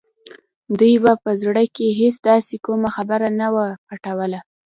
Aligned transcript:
دوی 0.79 0.93
به 1.03 1.13
په 1.23 1.31
زړه 1.43 1.63
کې 1.75 1.87
هېڅ 1.99 2.15
داسې 2.29 2.55
کومه 2.65 2.89
خبره 2.95 3.27
نه 3.41 3.47
وه 3.53 3.67
پټوله 3.87 4.39